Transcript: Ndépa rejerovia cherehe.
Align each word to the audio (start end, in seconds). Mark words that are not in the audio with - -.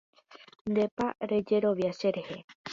Ndépa 0.71 1.07
rejerovia 1.29 1.91
cherehe. 1.99 2.37